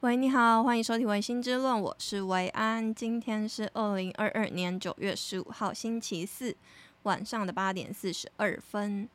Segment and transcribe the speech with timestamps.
[0.00, 2.94] 喂，你好，欢迎收听《维新之论》，我是维安。
[2.94, 6.56] 今天是二零二二年九月十五号，星期四
[7.02, 9.06] 晚上的八点四十二分。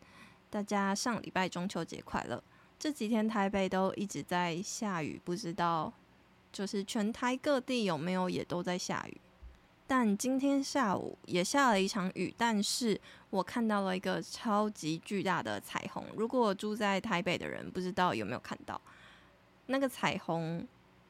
[0.52, 2.44] 大家上礼拜中秋节快乐！
[2.78, 5.92] 这几天台北都一直在下雨，不知道
[6.54, 9.18] 就是全台各地有没有也都在下雨。
[9.88, 16.06] 但今天下午也下了一场雨，但是我看到了一个超级巨大的彩虹。
[16.16, 18.80] 如果住在台北的人，不知道有没有看到
[19.66, 20.64] 那个彩虹。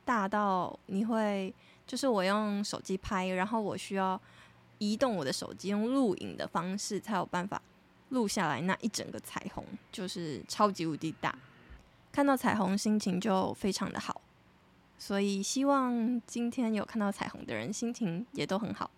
[0.06, 1.54] 大到你会，
[1.88, 4.20] 就是我用手机拍，然后我需要
[4.78, 7.62] 移动我的手机，用录影的方式才有办法
[8.10, 11.36] 录下来那一整个彩虹，就是超级无敌大。
[12.12, 14.22] 看到彩虹心情就非常的好，
[14.98, 18.90] 所以希望今天有看到彩虹的人心情也都很好。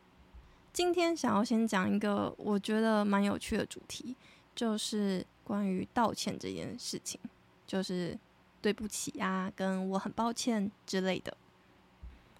[0.73, 4.15] 今天想要先讲一个我觉得蛮有趣的主题，
[4.53, 7.19] 就是关于道歉这件事情，
[7.65, 8.19] 就是。
[8.67, 11.37] 对不起啊，跟我很抱歉之类的。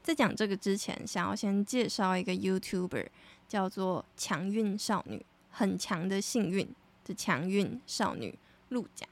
[0.04, 3.08] 在讲这个之前，想要先介绍一个 YouTuber，
[3.48, 6.68] 叫做强运少女，很强的幸运
[7.06, 9.08] 的强运少女陆讲。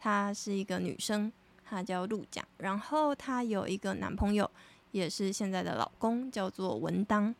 [0.00, 1.32] 她是一个女生，
[1.64, 2.44] 她叫陆讲。
[2.58, 4.50] 然后她有一个男朋友，
[4.90, 7.32] 也是现在的老公，叫做文当。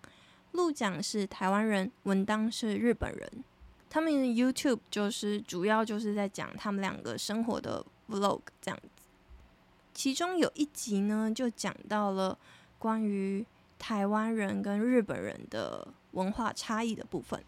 [0.52, 3.28] 陆讲是台湾人，文当是日本人。
[3.90, 8.78] 他们 YouTube 就是主要就是在讲他们两个生活的 Vlog 这样。
[9.96, 12.36] 其中有一集呢，就讲到了
[12.78, 13.44] 关于
[13.78, 17.42] 台湾人跟日本人的文化差异的部分。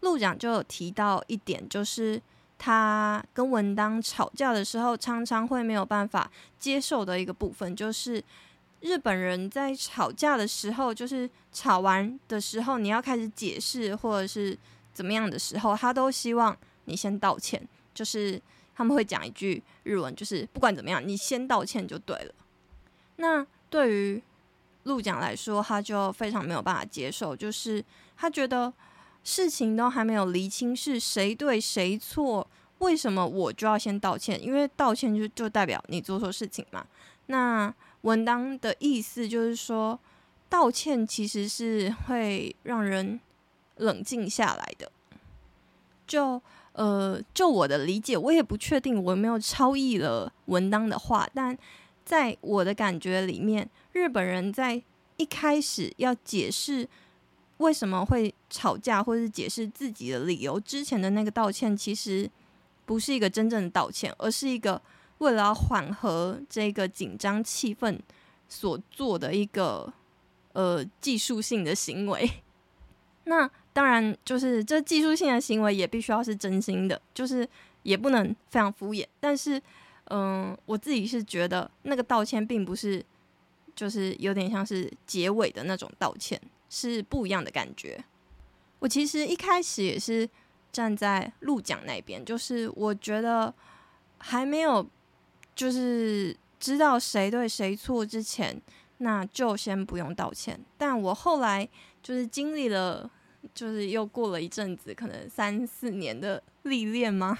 [0.00, 2.20] 陆讲就有提到一点，就是
[2.56, 8.24] 他跟文当吵架的时候，常常会没有办法接受的一个部分，就是
[8.80, 14.58] 日本人在吵架的时候，就是吵完的时候，你要开始解释或者是
[14.94, 18.40] 怎么样的时候，他都希望你先道歉，就是。
[18.76, 22.34] 他们会讲一句日文，就是不管怎么样，你先道歉就对了。
[23.16, 24.22] 那对于
[24.82, 27.84] 陆讲来说，他就非常没有办法接受，就是
[28.16, 28.72] 他觉得
[29.22, 32.46] 事情都还没有厘清是谁对谁错，
[32.78, 34.42] 为什么我就要先道歉？
[34.42, 36.84] 因为道歉就就代表你做错事情嘛。
[37.26, 37.72] 那
[38.02, 39.98] 文当的意思就是说，
[40.48, 43.20] 道歉其实是会让人
[43.76, 44.90] 冷静下来的，
[46.06, 46.42] 就。
[46.74, 51.56] 呃，就我的理解，我也不确定我有没有超译了文当的话，但
[52.04, 54.82] 在我的感觉里面，日本人在
[55.16, 56.88] 一开始要解释
[57.58, 62.28] 为什么会吵架，或是解释自己的理由之前的那个道歉，其实
[62.84, 64.82] 不是一个真正的道歉，而是一个
[65.18, 67.96] 为了要缓和这个紧张气氛
[68.48, 69.92] 所做的一个
[70.52, 72.42] 呃技术性的行为。
[73.26, 77.46] 那当然，就是这技术性的行为也必须要是真心的，就是
[77.82, 79.04] 也不能非常敷衍。
[79.18, 79.60] 但是，
[80.04, 83.04] 嗯、我自己是觉得那个道歉并不是，
[83.74, 86.40] 就是有点像是结尾的那种道歉，
[86.70, 88.02] 是不一样的感觉。
[88.78, 90.28] 我其实一开始也是
[90.70, 93.52] 站在陆讲那边，就是我觉得
[94.18, 94.88] 还没有
[95.56, 98.62] 就是知道谁对谁错之前，
[98.98, 100.64] 那就先不用道歉。
[100.78, 101.68] 但我后来
[102.00, 103.10] 就是经历了。
[103.52, 107.38] 就是又过了一阵子，可能三四年的历练吗？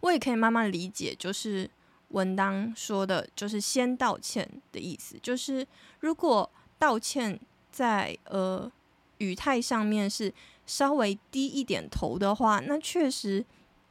[0.00, 1.68] 我也可以慢慢理解，就是
[2.08, 5.16] 文当说的，就是先道歉的意思。
[5.22, 5.66] 就是
[6.00, 7.40] 如果道歉
[7.72, 8.70] 在呃
[9.18, 10.32] 语态上面是
[10.66, 13.44] 稍微低一点头的话，那确实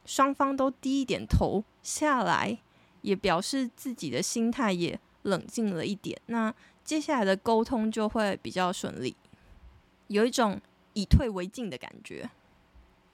[0.04, 2.56] 双方都低一点头下来，
[3.02, 6.18] 也表示自己的心态也冷静了一点。
[6.26, 6.54] 那
[6.84, 9.16] 接下来的沟通就会比较顺利，
[10.06, 10.60] 有一种。
[10.96, 12.30] 以退为进的感觉，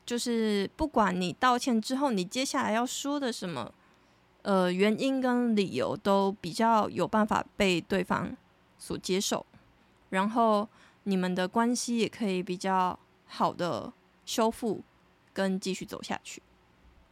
[0.06, 3.75] 就是不管你道歉之后，你接下来要说的什么，
[4.43, 8.37] 呃，原因跟理由都比较有办法被对方
[8.78, 9.44] 所接受，
[10.10, 10.69] 然后
[11.03, 13.93] 你们的关系也可以比较好的
[14.25, 14.81] 修复
[15.32, 16.41] 跟继续走下去。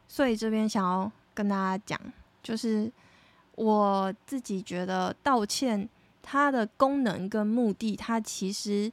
[0.07, 2.01] 所以这边想要跟大家讲，
[2.45, 2.89] 就是
[3.57, 5.89] 我自己觉得道歉
[6.23, 8.93] 它的功能跟目的，它其实。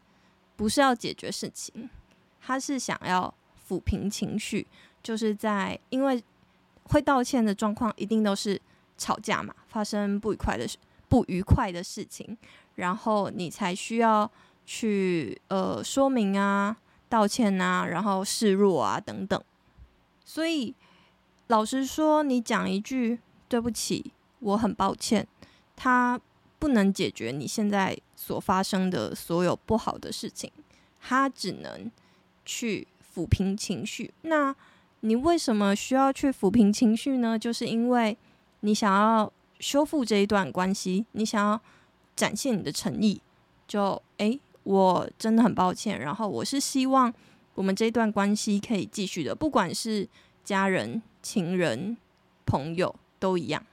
[0.57, 1.89] 不是要解决事情，
[2.41, 3.33] 他是想要
[3.69, 4.65] 抚平情绪，
[5.03, 6.21] 就是在因为
[6.85, 8.59] 会道歉的状况，一定都是
[8.97, 10.77] 吵架嘛，发生不愉快的事、
[11.07, 12.35] 不愉快的事情，
[12.73, 14.29] 然后你才需要
[14.65, 16.75] 去呃说明啊、
[17.07, 19.39] 道歉啊，然后示弱啊等等。
[20.25, 20.73] 所以
[21.47, 25.27] 老实说，你讲一句对不起，我很抱歉，
[25.75, 26.19] 他。
[26.59, 30.51] 不能解决你现在所发生的所有不好的事情，
[31.01, 31.91] 他只能
[32.45, 34.13] 去抚平情绪。
[34.21, 34.55] 那
[35.01, 37.37] 你为什么需要去抚平情绪呢？
[37.37, 38.17] 就是因为
[38.61, 41.61] 你想要修复这一段关系，你想要
[42.15, 43.21] 展现你的诚意，
[43.67, 45.99] 就诶，我真的很抱歉。
[45.99, 47.13] 然后我是希望
[47.53, 50.07] 我们这一段关系可以继续的，不管是
[50.43, 51.95] 家人、情人、
[52.45, 53.63] 朋友都一样，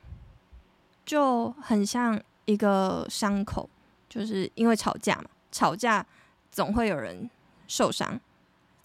[1.06, 3.68] 就很像一个伤口，
[4.08, 6.04] 就是因为吵架嘛，吵架
[6.50, 7.28] 总会有人
[7.66, 8.20] 受伤。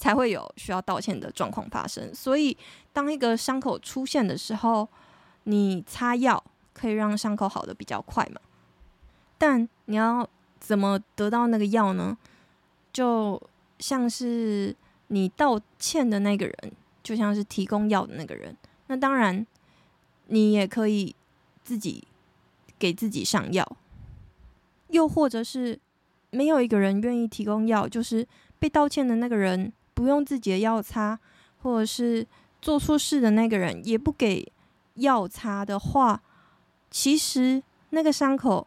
[0.02, 2.16] 才会有需要道歉的状况发生。
[2.16, 2.58] 所以，
[2.94, 4.88] 当一个伤口出现的时候，
[5.44, 6.42] 你擦药
[6.74, 8.40] 可以让伤口好的比较快嘛。
[9.38, 10.26] 但你要
[10.58, 12.18] 怎么得到那个药呢？
[12.94, 13.42] 就
[13.80, 14.74] 像是
[15.08, 16.72] 你道歉的那个人，
[17.04, 18.56] 就像是提供药的那个人。
[18.88, 19.46] 那当然，
[20.28, 21.14] 你也可以
[21.66, 22.08] 自己
[22.80, 23.78] 给自己上药，
[24.88, 25.78] 又或者是
[26.31, 28.26] 没有一个人愿意提供药，就是
[28.58, 29.72] 被道歉的那个人。
[29.92, 31.20] 不用自己的药擦，
[31.62, 32.26] 或者是
[32.62, 34.50] 做错事的那个人也不给
[34.94, 36.22] 药擦的话，
[36.90, 38.66] 其实那个伤口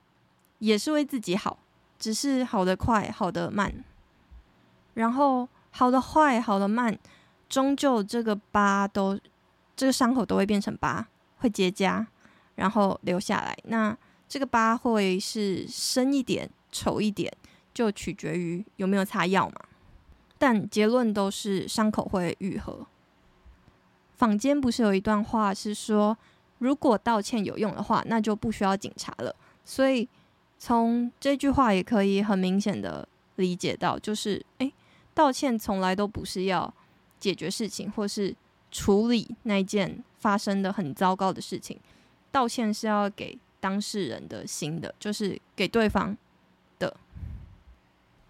[0.58, 1.58] 也是为自己好，
[1.99, 3.73] 只是好的快，好的慢。
[4.93, 6.99] 然后好的坏，好的慢，
[7.49, 9.19] 终究这个疤都，
[9.75, 11.08] 这个伤口都会变成疤，
[11.38, 12.05] 会结痂，
[12.54, 13.56] 然后留下来。
[13.64, 13.96] 那
[14.28, 17.32] 这个疤会是深一点、丑一点，
[17.75, 19.56] 就取决于有没有擦药嘛。
[20.38, 22.87] 但结论都是伤口会愈合。
[24.16, 26.16] 坊间不是有一段话是说，
[26.58, 29.34] 如果道歉有用的话，那就不需要警察了。
[29.64, 30.08] 所以
[30.58, 33.06] 从这句话也可以很明显的
[33.37, 34.72] 理解到，就是诶，
[35.12, 36.72] 道歉从来都不是要
[37.19, 38.34] 解决事情，或是
[38.70, 41.78] 处理那件发生的很糟糕的事情。
[42.32, 46.17] 道歉是要给当事人的心的，就是给对方
[46.81, 46.96] 的。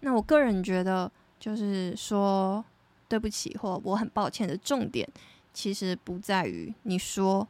[0.01, 1.11] 那我个人觉得。
[1.39, 2.63] 就是说
[3.09, 5.05] 对不起或我很抱歉的重点，
[5.53, 7.45] 其实不在于你说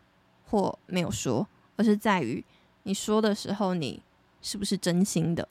[0.50, 2.44] 或没有说，而是在于
[2.86, 4.02] 你说的时候你
[4.42, 5.48] 是不是真心的。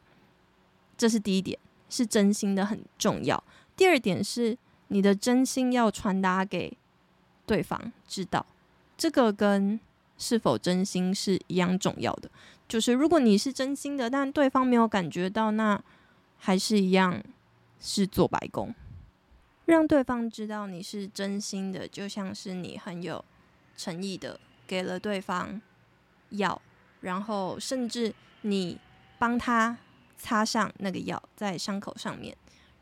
[0.98, 1.56] 这是第一点，
[1.88, 3.40] 是真心的很重要。
[3.76, 4.58] 第二点是
[4.88, 6.76] 你的真心要传达给
[7.46, 8.44] 对方知道，
[8.98, 9.78] 这个跟
[10.16, 12.30] 是否真心是一样重要的。
[12.68, 15.82] 就是如果你是真心的，但对方没有感觉到，那
[16.38, 17.22] 还是一样。
[17.84, 18.72] 是做白工，
[19.64, 23.24] 让对方知道你是真心的，就像是你很有
[23.76, 24.38] 诚意的
[24.68, 25.60] 给了对方
[26.28, 26.62] 药，
[27.00, 28.78] 然后甚至你
[29.18, 29.76] 帮他
[30.16, 32.36] 擦上那个药在伤口上面，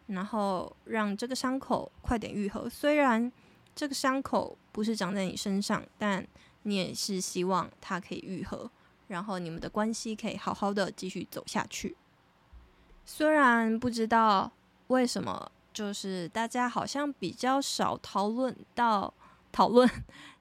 [0.09, 2.69] 然后让这个伤口快点愈合。
[2.69, 3.33] 虽然
[3.75, 6.23] 这个伤口不是长在你身上，但
[6.63, 8.71] 你也是希望他可以愈合，
[9.09, 11.97] 然后你们的关系可以好好的继续走下去。
[13.05, 14.53] 虽然不知道。
[14.91, 15.53] 为什么？
[15.73, 19.15] 就是大家好像比较少讨论到
[19.53, 19.89] 讨论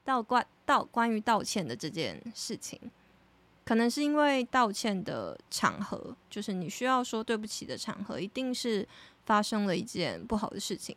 [0.02, 2.76] 到关到关于道歉的这件事情，
[3.64, 8.84] 可能是因为道歉的场合，就是你需要说对不起的场合，一定是
[9.24, 10.96] 发生了一件不好的事情，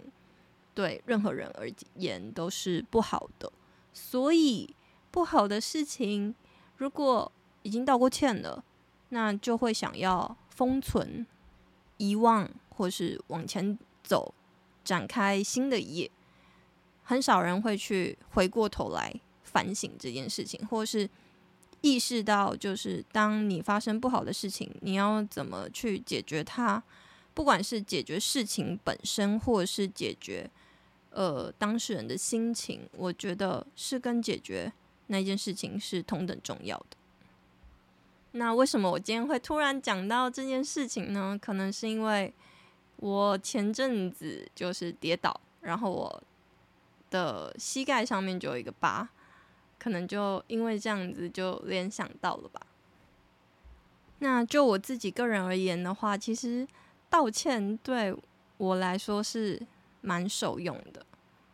[0.74, 3.54] 对任何人而言都是不好的。
[3.94, 4.76] 所以
[5.14, 6.36] 不好的事情，
[6.76, 7.32] 如果
[7.62, 8.66] 已经道过歉了，
[9.10, 11.26] 那就会想要封存、
[11.96, 12.50] 遗忘。
[12.76, 14.34] 或是往前走，
[14.84, 16.12] 展开新的一页，
[17.04, 19.14] 很少人会去回过头来
[19.44, 21.08] 反省这件事情，或是
[21.82, 26.82] 意识到，就是当你发生不好的事情，你要怎么去解决它？
[27.36, 30.50] 不管是解决事情本身，或是解决
[31.12, 34.74] 呃当事人的心情，我觉得是跟解决
[35.08, 36.98] 那件事情是同等重要的。
[38.32, 41.38] 那为什么我今天会突然讲到这件事情呢？
[41.42, 42.34] 可能是因为。
[42.98, 46.24] 我前阵子就是跌倒，然后我
[47.10, 49.10] 的膝盖上面就有一个疤，
[49.78, 52.62] 可能就因为这样子就联想到了吧。
[54.20, 56.66] 那就我自己个人而言的话，其实
[57.10, 58.16] 道歉对
[58.56, 59.62] 我来说是
[60.00, 61.06] 蛮受用的。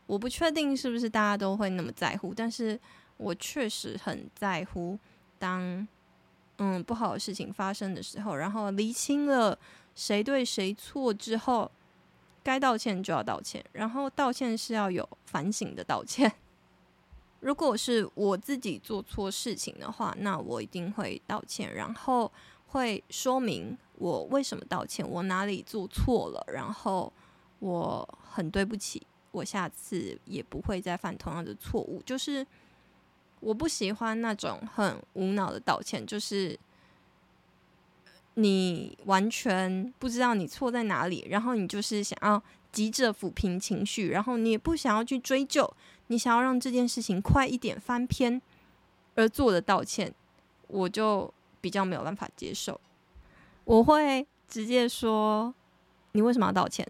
[0.06, 2.80] 我不确定是不是大家都会那么在乎，但是
[3.20, 4.98] 我确实很在乎
[5.38, 5.88] 当
[6.58, 9.60] 嗯不好的事情发生的时候，然后厘清了。
[9.96, 11.70] 谁对谁错之后，
[12.42, 16.32] 该道歉就要道歉，然后道歉是要有反省的道歉。
[17.42, 22.32] 如果是我自己做错事情的话，那我一定会道歉，然后
[22.68, 27.12] 会说明我为什么道歉，我哪里做错了，然后
[27.60, 32.02] 我很对不起，我下次也不会再犯同样的错误。
[32.06, 32.46] 就是
[33.40, 36.58] 我不喜欢那种很无脑的道歉，就是。
[38.36, 42.42] 你完全不知道你错在哪里，然后你就是想要
[42.72, 45.70] 急着抚平情绪，然后你也不想要去追究，
[46.08, 48.42] 你想要让这件事情快一点翻篇
[49.16, 50.14] 而做的道歉，
[50.68, 52.80] 我就比较没有办法接受。
[53.66, 55.54] 我会直接说
[56.14, 56.88] ：“你为什么要道歉？”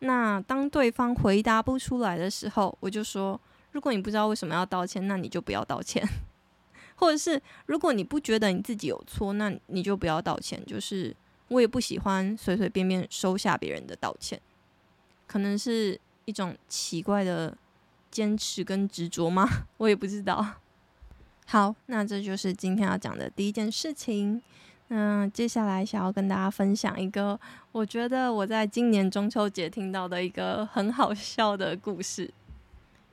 [0.00, 3.40] 那当对方回答不出来的时候，我就说
[3.72, 6.06] ：“如果你不知道为什么要道歉，那你就不要道歉。
[6.96, 10.64] 或者是如果你不觉得你自己有错，那你就不要道歉。
[10.66, 11.14] 就是
[11.48, 14.40] 我也不喜欢随随便便收下别人的道歉，
[15.26, 17.56] 可能是一种奇怪的
[18.10, 19.48] 坚持跟执着吗？
[19.78, 20.44] 我也不知道。
[21.46, 24.42] 好，那这就是今天要讲的第一件事情。”
[24.92, 27.38] 那接下来想要跟大家分享一个，
[27.70, 32.28] 我觉得我在今年中秋节听到的一个很好笑的故事。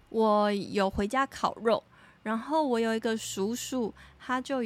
[0.10, 1.84] 我有回家烤肉，
[2.24, 4.64] 然后我有一个叔叔，他就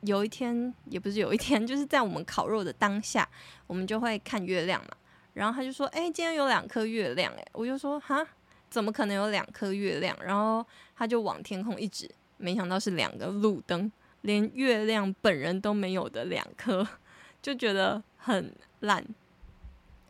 [0.00, 3.28] 有一天，也不是有一天，就是在我们烤肉的当下，
[3.66, 4.90] 我们就会看月亮嘛。
[5.34, 8.26] 然后他就说：“哎，今天有两颗月亮。”哎，我就说：“哈，
[8.70, 10.64] 怎么可能有两颗月亮？”然后
[10.96, 13.90] 他就往天空一指，没想到是两个路灯。
[14.22, 16.84] 连月亮本人都没有的两颗，
[17.42, 19.04] 就觉得很烂。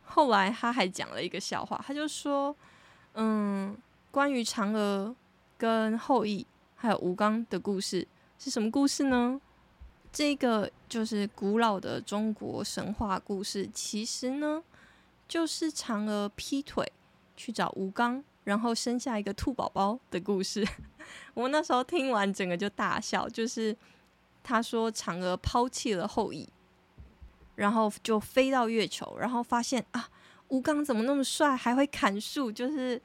[0.03, 2.55] 后来他还讲了一个笑话，他就说
[3.13, 3.77] ：“嗯，
[4.11, 5.15] 关于嫦娥
[5.57, 6.45] 跟后羿
[6.75, 9.39] 还有吴刚的故事是什么故事呢？
[10.11, 13.69] 这个就是古老的中国神话故事。
[13.73, 14.63] 其实呢，
[15.27, 16.91] 就是嫦娥劈腿
[17.35, 20.67] 去找吴刚，然后生下一个兔宝宝的故事。
[21.33, 23.75] 我那时候听完，整个就大笑，就是。”
[24.49, 26.47] 他说：“嫦娥抛弃了后羿，
[27.55, 30.09] 然后就飞到月球，然后发现啊，
[30.47, 33.01] 吴刚怎么那么帅，还会砍树，就是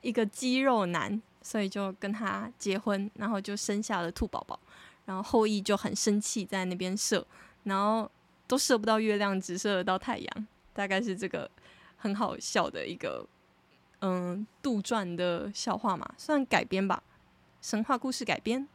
[0.00, 4.58] 一个肌肉男，所以就跟他结婚，然后就生下了兔宝宝。
[5.06, 7.26] 然后后羿就很生气，在那边射，
[7.64, 8.08] 然后
[8.46, 10.46] 都射不到月亮，只射得到太阳。
[10.72, 11.50] 大概是这个
[11.96, 13.26] 很好笑的一个
[14.00, 17.02] 嗯杜撰的笑话嘛，算改编吧，
[17.60, 18.68] 神话故事改编。”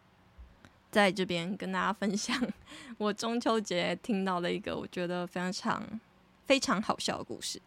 [0.91, 2.41] 在这边跟大家分享
[2.97, 5.83] 我中秋节听到的一个我觉得非常
[6.45, 7.61] 非常好笑的故事。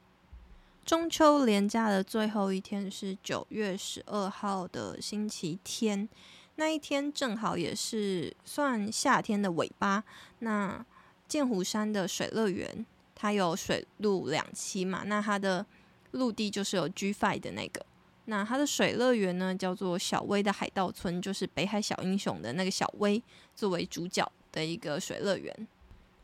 [0.89, 6.09] 中秋连假的最后一天是九月十二号的星期天，
[6.55, 10.03] 那一天正好也是算夏天的尾巴。
[10.39, 10.83] 那
[11.29, 15.67] 剑湖山的水乐园，它有水陆两栖嘛，那它的
[16.13, 17.85] 陆地就是有 G Five 的那个。
[18.25, 23.23] 那它的水乐园呢，叫做小薇的海盗村，就是北海小英雄的那个小薇
[23.55, 25.69] 作为主角的一个水乐园。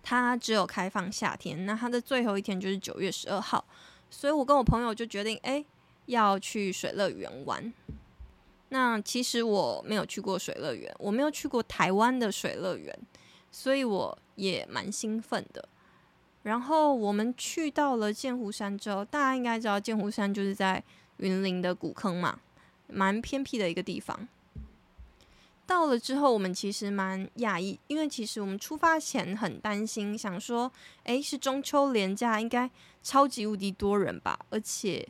[0.02, 3.62] 它只有开放夏天，那它的最后一天就是九月十二号，
[4.14, 5.64] 所以我跟我朋友就决定，哎，
[6.06, 7.72] 要去水乐园玩。
[8.68, 12.96] 那其实我没有去过水乐园，我没有去过台湾的水乐园，
[13.50, 15.68] 所以我也蛮兴奋的。
[16.44, 20.82] 然后我们去到了剑湖山之后，大家应该知道剑湖山就是在。
[21.18, 22.40] 云林的古坑嘛，
[22.88, 24.26] 蛮偏僻的一个地方。
[25.66, 30.70] 到了之后，我们其实蛮讶异，因为其实我们出发前很担心，想说，
[31.04, 32.70] 诶，是中秋连假，应该
[33.02, 34.38] 超级无敌多人吧？
[34.50, 35.06] 而且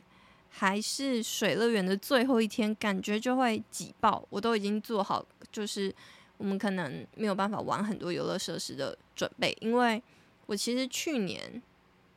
[0.49, 4.25] 还是水乐园的最后一天，感觉就会挤爆。
[4.29, 5.93] 我都已经做好，就是
[6.37, 10.01] 我们可能没有办法玩很多游乐设施的准备，因为
[10.45, 11.61] 我其实去年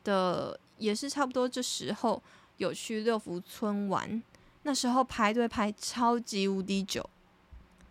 [0.03, 2.21] 的也是差不多这时候。
[2.59, 4.21] 有去六福村玩，
[4.63, 7.09] 那时候排队排超级无敌久。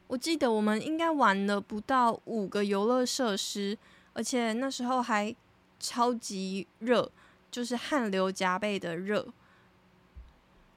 [0.09, 3.79] 我记得我们应该玩了不到五个游乐设施，
[4.15, 5.35] 而且那时候还
[5.79, 7.11] 超级热，
[7.51, 9.27] 就是汗流浃背的热。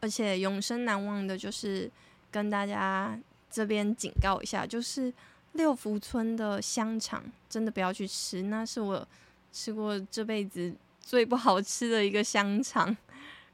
[0.02, 1.90] 而且永生难忘的就是
[2.32, 3.18] 跟大家
[3.50, 5.14] 这边警告一下，就是
[5.54, 9.08] 六福村的香肠真的不要去吃，那是我
[9.54, 12.96] 吃过这辈子最不好吃的一个香肠。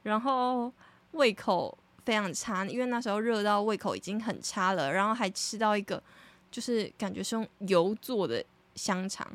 [0.04, 0.72] 然后
[1.12, 6.02] 胃口非常差，因为那时候热到胃口已经很差了，然后还吃到一个
[6.50, 8.42] 就是感觉是用油做的
[8.76, 9.28] 香肠，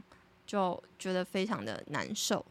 [0.47, 2.43] 就觉得非常的难受。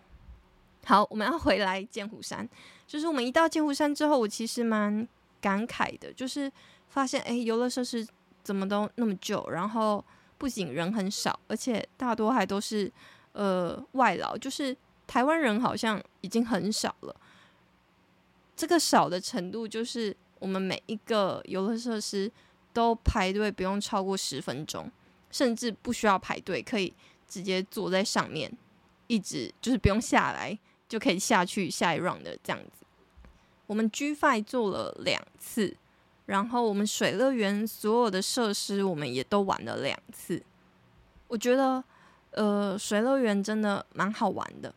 [0.85, 2.47] 好，我们要回来剑湖山，
[2.85, 5.07] 就是我们一到剑湖山之后，我其实蛮
[5.41, 6.51] 感慨的，就是
[6.89, 8.07] 发现哎，游乐设施
[8.43, 10.05] 怎么都那么旧，然后
[10.37, 12.91] 不仅人很少，而且大多还都是
[13.31, 17.15] 呃外劳，就是台湾人好像已经很少了。
[18.55, 22.31] 这个少的程度，就是我们每一个游乐设施
[22.73, 24.89] 都排队不用超过十分钟，
[25.31, 26.93] 甚至不需要排队，可以
[27.27, 28.51] 直接坐在上面，
[29.07, 32.85] 一直就是不用下来就可以下去下一 round 的这样子。
[33.65, 35.75] 我们 G Five 做了两次，
[36.27, 40.43] 然后我们水乐园所有的设施我们也都玩了两次。
[41.27, 41.83] 我觉得，
[42.31, 44.75] 呃，水乐园真的蛮好玩的，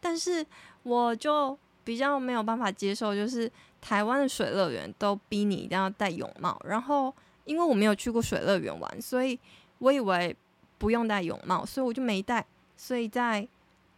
[0.00, 0.46] 但是
[0.84, 1.58] 我就。
[1.90, 6.56] 比较没有办法接受，就是台湾的水乐园都逼你一定要戴泳帽。
[6.64, 7.12] 然后，
[7.44, 9.36] 因为我没有去过水乐园玩，所以
[9.78, 10.36] 我以为
[10.78, 12.46] 不用戴泳帽，所以我就没戴。
[12.76, 13.44] 所以在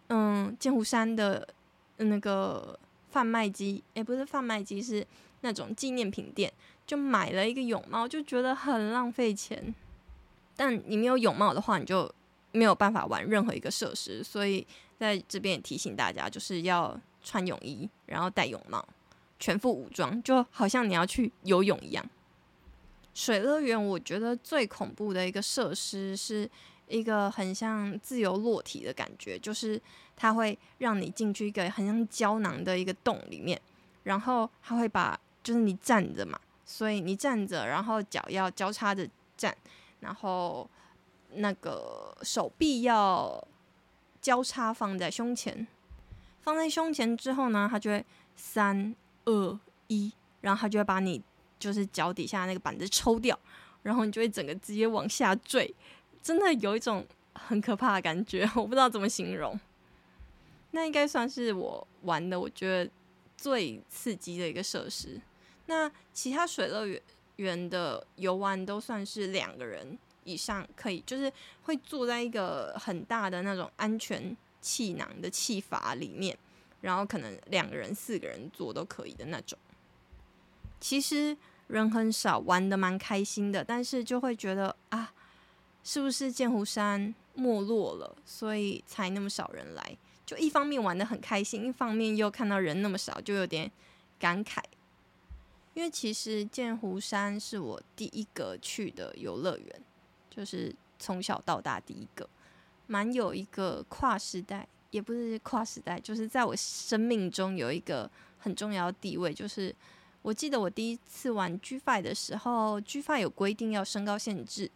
[0.08, 1.46] 嗯剑湖山的
[1.98, 2.78] 那个
[3.10, 5.06] 贩卖机，也不是贩卖机，是
[5.42, 6.50] 那种纪念品店，
[6.86, 9.74] 就买了一个泳帽，就觉得很浪费钱。
[10.56, 12.10] 但你没有泳帽的话，你就
[12.52, 14.24] 没有办法玩任何一个设施。
[14.24, 14.66] 所以
[14.98, 18.86] 在这边也提醒大家，就是要穿泳衣，然后戴泳帽，
[19.38, 22.04] 全副武装，就好像你要去游泳一样。
[23.14, 26.48] 水乐园我觉得最恐怖的一个设施是
[26.88, 29.80] 一个很像自由落体的感觉，就是
[30.16, 33.60] 它会让你进去一个很像胶囊的一个洞里面，
[34.04, 39.54] 然后它会把就是你站着嘛，所以你站着，然后脚要交叉着站，
[40.00, 40.68] 然后
[41.34, 43.46] 那个手臂要
[44.20, 45.66] 交叉放在胸前，
[46.42, 48.04] 放在胸前之后呢，它就会
[48.36, 48.94] 三
[49.24, 51.22] 二一，然后它就会把你。
[51.58, 53.38] 就是脚底下那个板子抽掉，
[53.84, 55.72] 然后你就会整个直接往下坠，
[56.20, 59.56] 真的有一种很可怕的感觉，我不知道怎么形容。
[60.72, 62.90] 那应该算是我玩的我觉得
[63.36, 65.20] 最刺激的一个设施。
[65.66, 67.00] 那其他水乐园
[67.36, 71.32] 园的游玩都算是两个人以上可以，就是
[71.62, 76.38] 会坐在一个很大的那种安全气囊的气阀里面，
[76.80, 79.58] 然后可能两个人、四个人坐都可以的那种。
[80.80, 81.36] 其实。
[81.68, 85.10] 人很少，玩的蛮开心的，但是就会觉得啊，
[85.82, 89.96] 是不是剑湖山没落了，所以才那么少人来？
[90.26, 93.70] 就一方面玩的很开心，一方面又看到人那么少，就有点
[94.18, 94.58] 感慨。
[95.72, 99.82] 因为其实剑湖山是我第一个去的游乐园，
[100.28, 102.28] 就是从小到大第一个，
[102.92, 109.74] 蛮有一个跨时代，也不是跨时代，就是在我生命中有一个很重要的地位，就是。
[110.24, 114.70] 我记得我第一次玩 G Five 的时候，G Five 有规定要身高限制，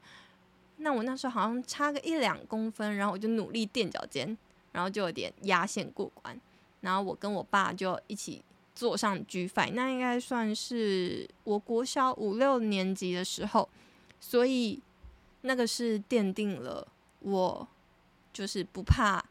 [0.78, 4.36] 那我那时候好像差个一两公分，然后我就努力垫脚尖，
[4.72, 6.36] 然后就有点压线过关，
[6.80, 8.42] 然后我跟我爸就一起
[8.74, 13.68] 坐上 G Five，那应该算是我国小五六年级的时候，
[14.18, 14.82] 所以
[15.42, 16.88] 那个是奠定了
[17.20, 17.68] 我
[18.36, 19.24] 就是不怕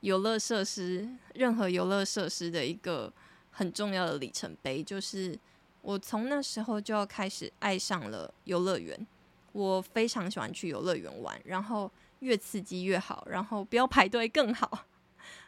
[0.00, 3.10] 游乐设施，任何游乐设施的一个
[3.50, 5.38] 很重要的里程碑，就是。
[5.82, 9.06] 我从那时候就要开始爱上了游乐园，
[9.52, 14.84] 我非常喜欢去游乐园玩，然后越刺激越好，然后不要排队更好。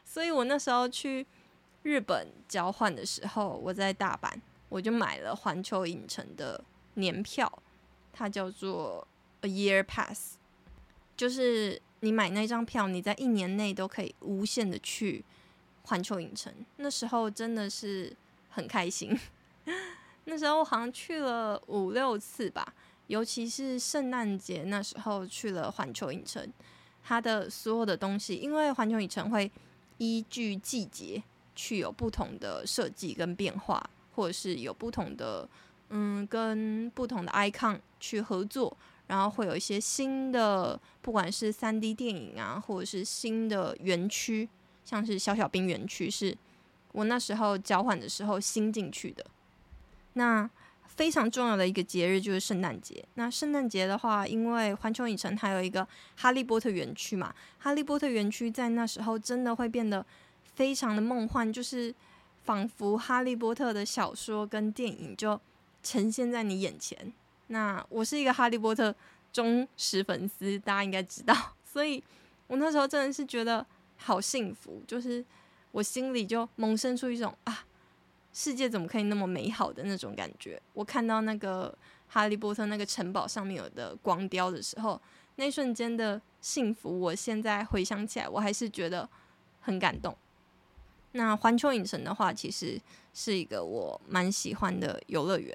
[0.07, 1.27] 所以我那时候去
[1.83, 4.33] 日本交换的时候，我在大阪，
[4.71, 7.63] 我就买了环球影城的年票，
[8.11, 9.07] 它叫做
[9.43, 10.39] A Year Pass，
[11.15, 15.25] 就是你买那张票，你在一年内都可以无限的去
[15.85, 16.53] 环球影城。
[16.77, 18.15] 那时候真的是
[18.51, 19.17] 很开心。
[20.27, 22.75] 那时候好像去了五六次吧，
[23.07, 26.53] 尤其是圣诞节那时候去了环球影城，
[27.05, 29.49] 它的所有的东西，因为环球影城会
[29.99, 31.23] 依据季节
[31.55, 35.49] 去有不同的设计跟变化，或者是有不同的
[35.91, 38.77] 嗯跟不同的 icon 去合作，
[39.13, 44.49] 然后会有一些新的，不管是 3D 电影啊，或者是新的园区，
[44.87, 46.35] 像是小小兵园区，是
[46.93, 49.23] 我那时候交换的时候新进去的。
[50.15, 50.49] 那
[50.87, 53.05] 非常重要的一个节日就是圣诞节。
[53.17, 60.07] 那圣诞节的话，因为环球影城它有一个哈利波特园区嘛，哈利波特园区在那时候真的会变得
[60.55, 61.95] 非常的梦幻，就是
[62.45, 65.39] 仿佛哈利波特的小说跟电影就
[65.83, 67.13] 呈现在你眼前。
[67.49, 68.95] 那我是一个哈利波特
[69.33, 72.03] 忠实粉丝，大家应该知道， 所以
[72.47, 73.65] 我那时候真的是觉得
[73.97, 75.25] 好幸福，就是
[75.71, 77.65] 我心里就萌生出一种啊。
[78.35, 80.61] 世界怎么可以那么美好的那种感觉？
[80.73, 81.77] 我看到那个
[82.09, 84.99] 哈利波特那个城堡上面有的光雕的时候，
[85.37, 89.07] 那一瞬间的幸福，我现在回想起来，我还是觉得
[89.61, 90.17] 很感动。
[91.13, 92.81] 那环球影城的话，其实
[93.13, 95.55] 是一个我蛮喜欢的游乐园。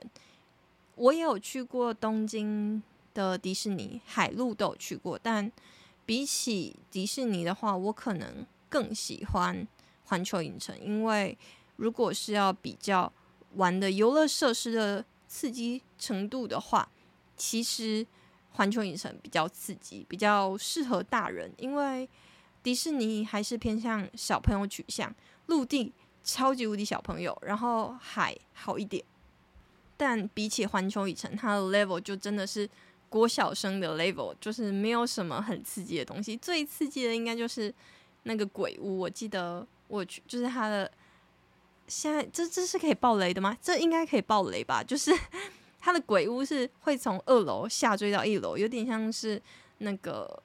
[0.97, 2.83] 我也有去过东京
[3.13, 5.49] 的迪士尼，海陆都有去过，但
[6.05, 9.65] 比起迪士尼的话，我可能更喜欢
[10.07, 11.37] 环球影城，因为。
[11.79, 13.13] 如果是要比较
[13.53, 16.89] 玩的游乐设施的刺激程度的话，
[17.35, 18.03] 其实
[18.53, 22.09] 环球影城比较刺激，比较适合大人，因为
[22.63, 29.05] 迪士尼还是偏向小朋友取向，陆地超级无敌小朋友，然后海好一点。
[29.97, 32.69] 但比起环球影城，它的 level 就真的是
[33.09, 36.37] 国小生的 level，就是没有什么很刺激的东西。
[36.37, 37.73] 最刺激的应该就是
[38.23, 40.89] 那个鬼屋，我记得我去就是它的。
[41.89, 43.57] 现在这这是可以爆雷的吗？
[43.61, 44.83] 这应该可以爆雷吧？
[44.83, 45.09] 就是
[45.79, 49.41] 它的鬼屋是会从二楼下坠到一楼，有点像是
[49.77, 50.43] 那个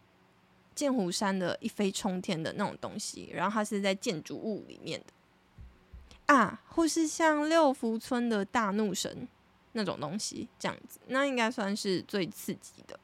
[0.73, 9.27] 剑湖山的一飞冲天的那种东西，然后它是在建筑物里面的啊，或是像六福村的大怒神
[9.73, 12.99] 那种东西这样子，那应该算是最刺激的。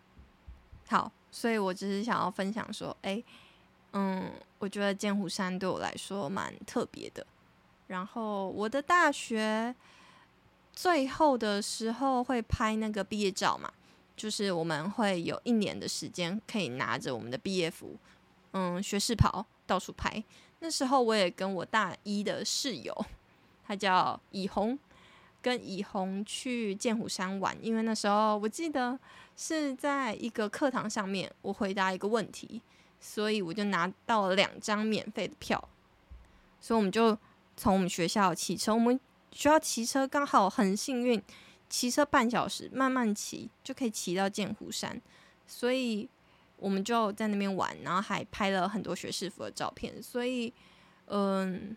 [0.88, 3.22] 好，所以我只是想要分享说，哎、
[3.92, 7.26] 嗯，我觉得剑湖山对我来说蛮特别的。
[7.88, 9.74] 然后我的大学
[10.72, 13.72] 最后的时候会拍那个毕业照嘛，
[14.16, 17.96] 就是我们会有一年的时间可以拿着我们的毕业服，
[18.52, 20.22] 嗯，学士袍到处拍。
[20.60, 23.06] 那时候我也跟我大一的室友，
[23.66, 24.78] 他叫以红，
[25.42, 27.56] 跟以红去剑湖山玩。
[27.60, 28.98] 因为那时候我记得
[29.36, 32.60] 是在一个课堂上面，我回答一个问题，
[33.00, 35.68] 所以我就拿到了两张免费的票，
[36.60, 37.16] 所以我们就。
[37.60, 38.94] 从我们学校骑车，我们
[39.32, 41.20] 学校骑车刚好很幸运，
[41.68, 45.02] 骑车半小时，慢慢骑就可以骑到剑湖山，
[45.44, 46.08] 所以
[46.58, 50.00] 我们就在那边玩，然后还拍了很多学士服的照片。
[50.00, 50.54] 所以，
[51.06, 51.76] 嗯，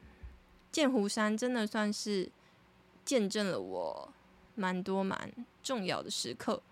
[0.72, 2.30] 剑湖山真的算是
[3.12, 4.14] 见证了我
[4.56, 5.30] 蛮多蛮
[5.62, 6.64] 重要的时刻。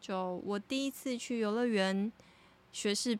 [0.00, 2.12] 就我第一次去游乐园，
[2.70, 3.18] 学士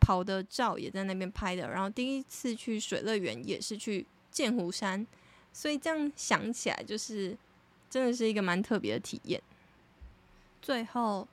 [0.00, 4.06] 跑的照也在那边拍的，然后第一次去水乐园也是去。
[4.30, 5.04] 剑湖山，
[5.52, 7.36] 所以这样想起来，就是
[7.90, 9.42] 真的是一个蛮特别的体验。
[10.62, 11.26] 最后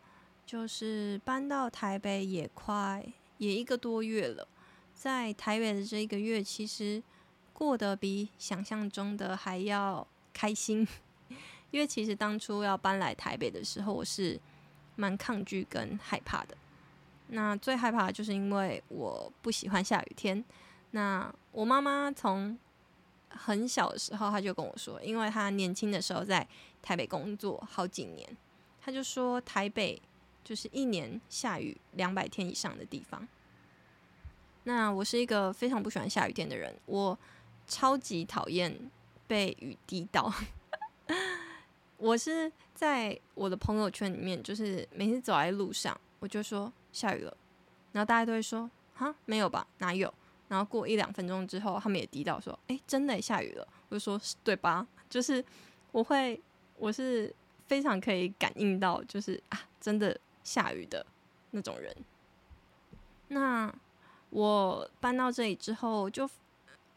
[0.43, 3.05] 就是搬到台北也快
[3.37, 4.47] 也一个多月了，
[4.95, 7.03] 在台北的这一个月，其实
[7.53, 10.85] 过得比想象中的还要开心。
[11.71, 14.39] 因为其实当初要搬来台北的时候，我是
[14.95, 16.55] 蛮抗拒跟害怕的。
[17.29, 20.43] 那最害怕就是因为我不喜欢下雨天。
[20.91, 22.57] 那我妈妈从
[23.29, 26.47] 很小的时候，她就跟我说，因为她年轻的时候在
[26.81, 28.37] 台北工作好几年，
[28.79, 30.01] 她就说台北
[30.43, 33.27] 就是一年下雨两百天以上的地方。
[34.63, 37.17] 那我是一个非常不喜欢下雨天的人，我
[37.67, 38.89] 超级讨厌
[39.27, 40.31] 被雨滴到。
[41.97, 47.35] 我是在我的朋友圈里面，就是每次走在路上，我就说下雨了，
[47.93, 50.13] 然后大家都会说哈，没有吧，哪有？
[50.47, 55.43] 然后过一两分钟之后，他们也滴到说：“诶，真的下雨了。”我就说：“对吧？”就是
[55.91, 56.39] 我会，
[56.77, 57.33] 我是
[57.65, 61.03] 非常可以感应到，就是啊，真的下雨的
[61.51, 61.95] 那种人。
[63.29, 63.73] 那
[64.29, 66.29] 我搬到这里之后，就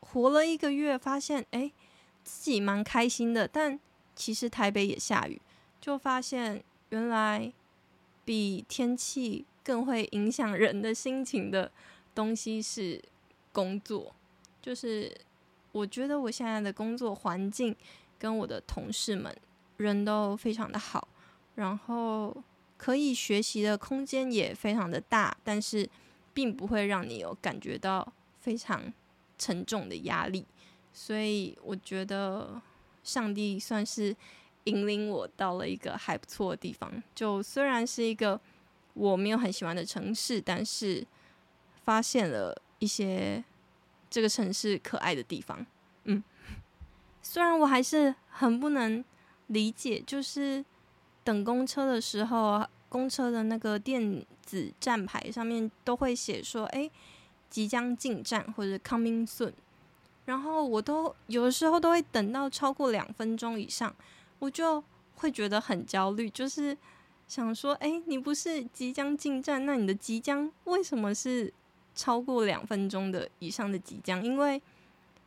[0.01, 1.73] 活了一个月，发现诶，
[2.29, 3.49] 自己蛮开心的。
[3.49, 3.79] 但
[4.15, 5.41] 其实台北也下雨，
[5.81, 7.53] 就发现原来
[8.25, 11.73] 比天气更会影响人的心情的
[12.15, 13.03] 东西是。
[13.51, 14.15] 工作
[14.63, 15.13] 就是，
[15.73, 17.75] 我觉得我现在的工作环境
[18.17, 19.37] 跟我的同事们
[19.79, 21.09] 人都非常的好，
[21.57, 22.37] 然后
[22.77, 25.89] 可以学习的空间也非常的大，但是
[26.33, 28.93] 并不会让你有感觉到非常
[29.37, 30.47] 沉重的压力，
[30.99, 32.61] 所以我觉得
[33.05, 34.17] 上帝算是
[34.65, 37.03] 引领我到了一个还不错的地方。
[37.15, 38.41] 就虽然是一个
[38.95, 41.07] 我没有很喜欢的城市，但是
[41.85, 42.61] 发现了。
[42.81, 43.43] 一些
[44.09, 45.67] 这个城市可爱的地方，
[46.05, 46.23] 嗯，
[47.21, 49.05] 虽然我还是很不能
[49.49, 50.65] 理解，就是
[51.25, 56.89] 等公车的时候，公车的那个电子站牌上面都会写说，哎，
[57.51, 59.53] 即将进站或者 coming soon，
[60.29, 63.95] 然后我都有的时候都会等到超过两分钟以上，
[64.39, 64.85] 我就
[65.17, 66.77] 会觉得很焦虑，就是
[67.27, 71.53] 想说，哎，你不是即将进站，那你的即将为什么是？
[71.95, 74.63] 超过两分钟的以上的即将，因为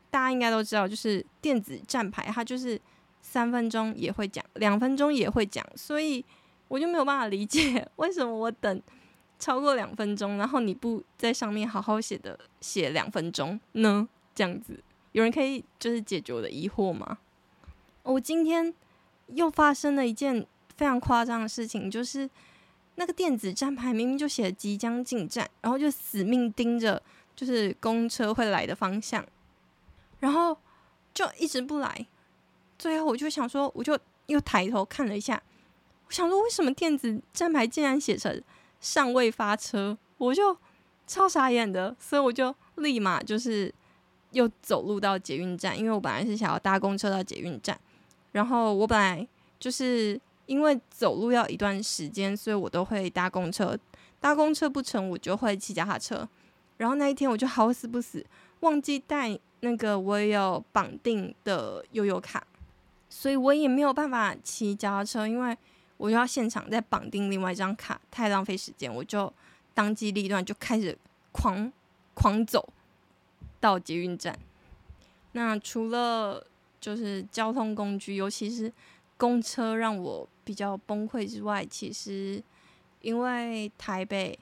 [0.09, 2.79] 大家应该都知道，就是电子站牌，它就是
[3.21, 6.23] 三分钟也会讲，两分钟也会讲，所以
[6.69, 8.81] 我就没有办法理解为什么我等
[9.37, 14.07] 超过两分钟，然后你不在上面好好写的写两分钟呢？
[14.33, 17.17] 这样子，有人可以就是解决我的疑惑吗？
[18.03, 18.73] 我今天
[19.27, 20.45] 又发生了一件
[20.75, 22.29] 非常夸张的事情，就是。
[22.95, 27.01] 那个电子站牌明明就写即将进站，然后就死命盯着
[27.35, 29.25] 就是公车会来的方向，
[30.19, 30.55] 然后
[31.13, 32.05] 就一直不来。
[32.77, 33.97] 最后我就想说，我就
[34.27, 35.41] 又抬头看了一下，
[36.05, 38.43] 我想说为什么电子站牌竟然写成
[38.81, 39.97] 尚未发车？
[40.17, 40.55] 我就
[41.07, 43.73] 超傻眼的，所以我就立马就是
[44.31, 47.79] 又走路到捷运站，因为我本来是想要搭公车到捷运站，
[48.31, 49.27] 然后我本来
[49.59, 50.19] 就是。
[50.47, 53.77] 因为走路要一段时间，所以我都会搭公车。
[54.19, 56.27] 搭公车不成，我就会骑脚踏车。
[56.75, 58.25] 然后那一天我就好死不死
[58.59, 62.45] 忘记带那个我有绑定的悠游卡，
[63.07, 65.57] 所以我也没有办法骑脚踏车，因为
[65.95, 68.93] 我就要现场再绑定另外一张卡，太浪费时间。
[68.93, 69.31] 我就
[69.73, 70.97] 当机立断，就开始
[71.31, 71.71] 狂
[72.13, 72.67] 狂走
[73.61, 74.37] 到捷运站。
[75.31, 76.45] 那除了
[76.81, 78.73] 就是交通工具，尤其是
[79.15, 82.43] 公车，让我比较崩溃之外，其实
[82.99, 84.37] 因为台北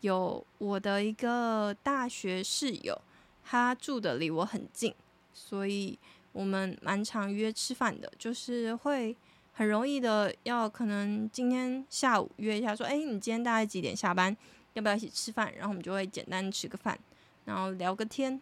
[0.00, 3.00] 有我的一个大学室友，
[3.44, 4.92] 他住的离我很近，
[5.32, 5.96] 所以
[6.32, 9.16] 我们蛮常约吃饭的，就是会
[9.52, 14.36] 很容易的要可能今天下午约一下，说，哎，你今天大概几点下班？
[14.72, 15.52] 要不要一起吃饭？
[15.54, 16.98] 然后我们就会简单吃个饭，
[17.44, 18.40] 然后聊个天。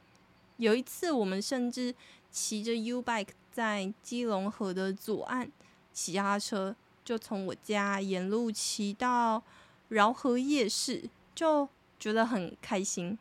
[0.61, 1.95] 有一次，我们甚至
[2.31, 5.51] 骑着 U bike 在基隆河的左岸
[5.91, 9.43] 骑脚踏车，就从我家沿路骑到
[9.89, 11.67] 饶河夜市，就
[11.99, 13.19] 觉得很开心。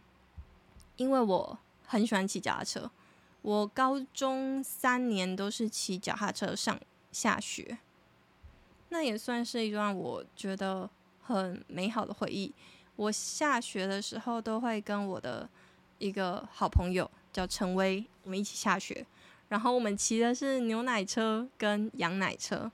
[0.97, 2.91] 因为我很喜欢骑脚踏车，
[3.41, 6.77] 我高中三年都是骑脚踏车上
[7.13, 7.77] 下学，
[8.89, 10.89] 那也算是一段我觉得
[11.21, 12.53] 很美好的回忆。
[12.97, 15.49] 我下学的时候都会跟我的
[15.99, 19.05] 一个好朋友叫陈威，我们一起下雪。
[19.47, 22.71] 然后我们骑的是牛奶车跟羊奶车。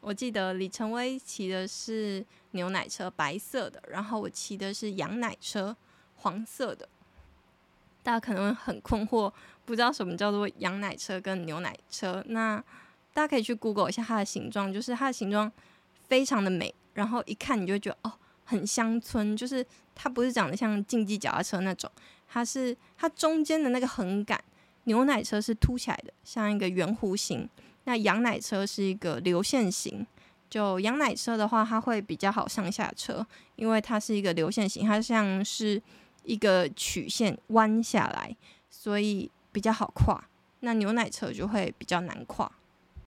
[0.00, 5.76] 我记得李成威骑的是牛奶车，白色的，然后我骑的是羊奶车，
[6.16, 6.88] 黄色的。
[8.02, 9.32] 大家可能很困惑，
[9.64, 12.22] 不知道什么叫做羊奶车跟牛奶车。
[12.28, 12.62] 那
[13.12, 15.50] 大家可以去 Google 一下它的形状，就是它的形状
[16.08, 18.12] 非常的美，然后一看你就觉得哦。
[18.44, 21.90] 很乡村，就是它不是长得像竞技脚踏车那种，
[22.28, 24.42] 它是它中间的那个横杆，
[24.84, 27.48] 牛奶车是凸起来的，像一个圆弧形。
[27.84, 30.06] 那羊奶车是一个流线型，
[30.48, 33.26] 就羊奶车的话，它会比较好上下车，
[33.56, 35.82] 因为它是一个流线型，它像是
[36.22, 38.34] 一个曲线弯下来，
[38.70, 40.22] 所以比较好跨。
[40.60, 42.50] 那牛奶车就会比较难跨。